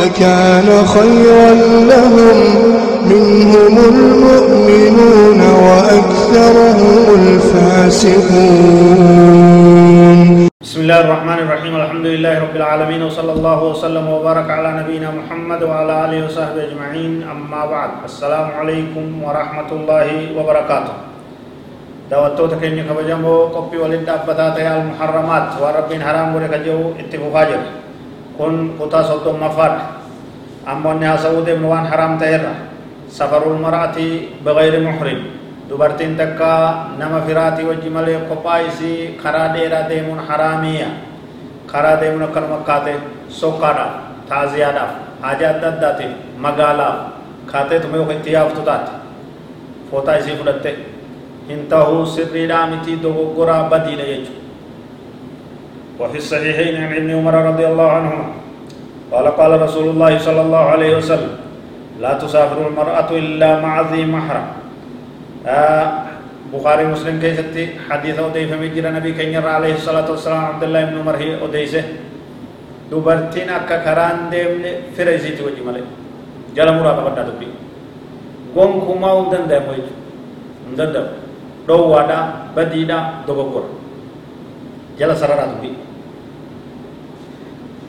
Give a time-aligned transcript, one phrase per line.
[0.00, 1.50] لكان خيرا
[1.92, 2.38] لهم.
[3.06, 8.18] منهم المؤمنون وأكثرهم الفاسقون.
[10.62, 11.72] بسم الله الرحمن الرحيم.
[11.76, 17.22] الحمد لله رب العالمين وصلى الله وسلم وبارك على نبينا محمد وعلى آله وصحبه أجمعين.
[17.22, 20.94] أما بعد السلام عليكم ورحمة الله وبركاته.
[22.10, 27.60] دعوتو تكيني كبجمو قبي ولد أبتات المحرمات وربين حرام وركجو اتفاجر
[28.36, 29.84] kun kutaa soddomaffaadha
[30.66, 32.52] ammoo inni haasa'uu deemnu waan haraam ta'erra
[33.18, 34.06] safarul mar'ati
[34.44, 35.20] bigayri muhrim
[35.68, 36.50] dubartiin takka
[36.98, 40.88] nama firaatii wajji malee kophaa isii karaa dheeraa deemuun haraamiya
[41.72, 42.94] karaa deemuun akkanuma kaate
[43.40, 43.92] sokkaadhaaf
[44.28, 46.12] taaziyaadhaaf haja adda addaatiif
[46.46, 46.96] magaalaaf
[47.52, 48.92] kaateetuma yoo itti yaaftu taate
[49.90, 50.72] footaa isii fudhatte
[51.48, 54.45] hin tahuu sirriidhaa miti dogoggoraa badiidha jechuudha
[56.00, 58.26] وفي الصحيحين عن ابن عمر رضي الله عنهما
[59.12, 61.32] قال قال رسول الله صلى الله عليه وسلم
[62.00, 64.46] لا تسافر المرأة إلا مع ذي محرم.
[65.46, 65.86] آه
[66.52, 71.16] بخاري مسلم كيستي حديث أوديف مجرى نبي كنير عليه الصلاة والسلام عبد الله بن عمر
[71.16, 71.84] هي أوديسه
[72.90, 75.82] dubartiin akka karaan deemne fira isiiti wajji malee
[76.54, 77.50] jala muraa qabadhaa dubbii
[78.54, 80.04] gonkumaa hin danda'amu jechuudha
[80.66, 81.10] hin danda'amu
[81.66, 82.22] dhoowwaadhaa
[82.54, 83.68] badiidhaa dogoggora
[84.98, 85.76] jala sararaa dubbii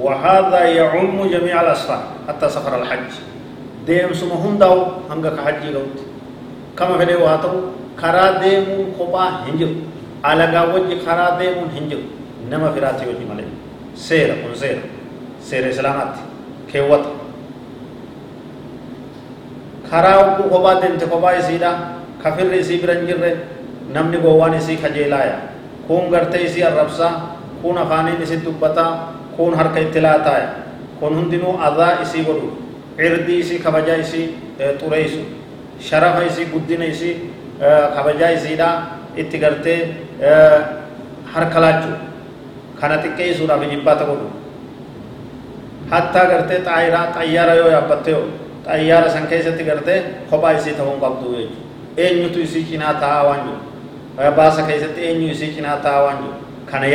[0.00, 3.12] وهذا يعم جميع الأسفار حتى سفر الحج.
[3.84, 5.96] ديم سما هنداو هنگا كحجي لوت.
[6.72, 7.52] كما فدي واتو
[8.00, 9.68] كرا ديمون خبا هنجو
[10.24, 12.00] علغا وجه كرا ديمون هنجو
[12.48, 13.44] نما فراتي وجه مالي
[13.92, 14.80] سير كن سير
[15.44, 16.16] سير سلامات
[16.72, 17.04] كيوت.
[19.84, 21.70] كرا وكو خبا ديمت خبا يسيدا.
[22.24, 23.20] كفر يسي برنجر
[23.92, 25.38] نمني غوان يسي خجيلايا
[25.90, 27.08] كون غرتي يسي الربسا
[27.62, 28.86] كون افاني يسي دبتا
[29.40, 30.48] kun harka itti laataaya
[31.00, 32.48] kun hundinuu adaa isii godhu
[33.06, 34.26] irdii isii kabajaa isii
[34.80, 35.22] xureessu
[35.88, 37.14] sharafa isii guddina isii
[37.96, 38.68] kabajaa isiidha
[39.16, 39.78] itti gartee
[41.34, 41.96] harka laachuu
[42.80, 44.28] kana xiqqeessuudhaaf jibbaata godhu
[45.94, 48.24] hattaa gartee xaayiraa xayyaara yoo yaabbatte yoo
[48.68, 49.98] xayyaara san keessatti gartee
[50.30, 53.58] kophaa isii ta'uu qabdu jechuudha eenyutu isii cinaa taa'aa waan jiru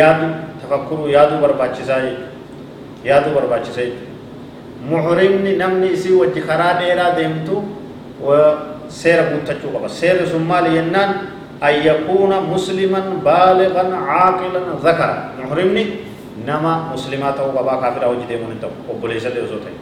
[0.01, 0.27] yaadu
[0.61, 2.33] tafakkuruu yaaduu barbaachisaa jechuudha
[3.09, 4.13] yaaduu barbaachisa jechuudha
[4.89, 7.63] muhrimni namni isii wajji karaa dheeraa deemtu
[8.87, 11.11] seera guuttachuu qaba seerri sun maali jennaan
[11.61, 15.83] an yakuuna musliman baaligan caaqilan zakara muhrimni
[16.45, 19.75] nama muslimaa ta'uu qabaa kaafiraa wajji deemuun hin ta'u obboleessallee osoo ta'e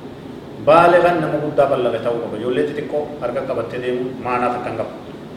[0.69, 4.91] baaligan nama guddaa ballaga ta'uu qaba ijoollee xixiqqoo harka qabattee deemu maanaaf akkan qaba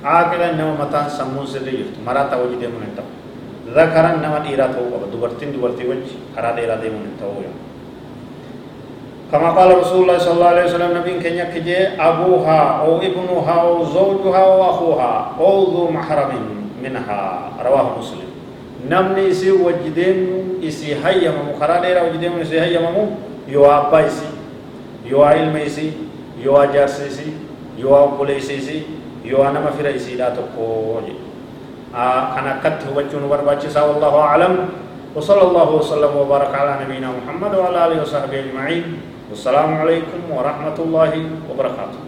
[0.06, 3.10] caaqilan nama mataan sammuun sirrii jirtu maraataa wajji deemuun hin ta'u
[3.78, 7.56] zakaran nama dhiiraa ta'uu qaba dubartiin dubartii wajji karaa dheeraa deemuun hin ta'uu yaa
[9.32, 13.84] كما قال رسول الله صلى الله عليه وسلم نبي كن يكجي أبوها أو ابنها أو
[13.84, 16.30] زوجها أو أخوها أو ذو محرم
[16.82, 17.20] منها
[17.64, 18.28] رواه مسلم
[18.90, 20.18] نمني إسي وجدين
[20.62, 23.04] إسي هيا مخرا ديرا وجدين إسي هيا ممو
[23.50, 24.30] يو أبا إسي
[25.10, 25.90] يو علم إسي
[26.38, 27.30] يو أجارس إسي
[27.82, 28.86] يو أبوليس إسي يو
[29.60, 31.04] مفر إسي لا تقول
[31.94, 34.52] آه أنا كت وجهن برباچسا والله أعلم
[35.16, 38.84] وصلى الله وسلم وبارك على نبينا محمد وعلى آله وصحبه أجمعين
[39.30, 41.12] والسلام عليكم ورحمة الله
[41.50, 42.00] وبركاته